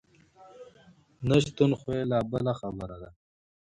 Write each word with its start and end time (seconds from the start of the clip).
نشتون 1.29 1.71
خو 1.79 1.89
یې 1.97 2.03
لا 2.11 2.19
بله 2.31 2.51
خبره 2.59 2.95
ده. 3.01 3.09